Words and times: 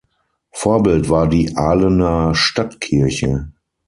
Vorbild 0.51 1.09
war 1.11 1.27
die 1.27 1.55
Aalener 1.55 2.33
Stadtkirche. 2.33 3.51